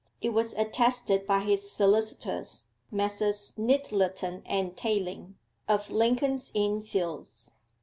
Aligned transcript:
It 0.19 0.29
was 0.29 0.55
attested 0.55 1.27
by 1.27 1.41
his 1.41 1.69
solicitors, 1.69 2.65
Messrs. 2.89 3.53
Nyttleton 3.55 4.41
and 4.47 4.75
Tayling, 4.75 5.35
of 5.67 5.91
Lincoln's 5.91 6.49
Inn 6.55 6.81
Fields. 6.81 7.51